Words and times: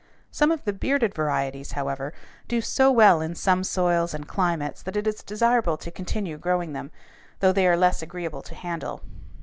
Some 0.31 0.49
of 0.49 0.63
the 0.63 0.73
bearded 0.73 1.13
varieties, 1.13 1.73
however, 1.73 2.11
do 2.47 2.59
so 2.59 2.91
well 2.91 3.21
in 3.21 3.35
some 3.35 3.63
soils 3.63 4.15
and 4.15 4.27
climates 4.27 4.81
that 4.81 4.95
it 4.95 5.05
is 5.05 5.21
desirable 5.21 5.77
to 5.77 5.91
continue 5.91 6.39
growing 6.39 6.73
them, 6.73 6.89
though 7.39 7.53
they 7.53 7.67
are 7.67 7.77
less 7.77 8.01
agreeable 8.01 8.41
to 8.41 8.55
handle. 8.55 9.01